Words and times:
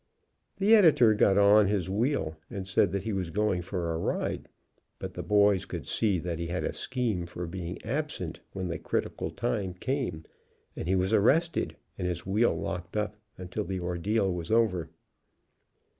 The 0.57 0.73
Editor 0.73 1.13
got 1.13 1.37
on 1.37 1.67
his 1.67 1.87
wheel 1.87 2.35
and 2.49 2.67
said 2.67 2.91
he 3.03 3.13
was 3.13 3.29
going 3.29 3.61
for 3.61 3.93
a 3.93 3.99
ride, 3.99 4.49
but 4.97 5.13
the 5.13 5.21
boys 5.21 5.65
could 5.65 5.85
see 5.85 6.17
that 6.17 6.39
he 6.39 6.47
had 6.47 6.63
a 6.63 6.73
scheme 6.73 7.27
for 7.27 7.45
being 7.45 7.79
absent 7.85 8.39
when 8.51 8.67
the 8.67 8.79
criti 8.79 9.15
cal 9.15 9.29
time 9.29 9.75
came, 9.75 10.23
and 10.75 10.87
he 10.87 10.95
was 10.95 11.13
arrested, 11.13 11.75
and 11.99 12.07
his 12.07 12.25
wheel 12.25 12.59
locked 12.59 12.97
up 12.97 13.15
until 13.37 13.63
the 13.63 13.79
ordeal 13.79 14.33
was 14.33 14.49
over. 14.49 14.89